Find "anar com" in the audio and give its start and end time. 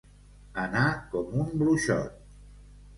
0.61-1.37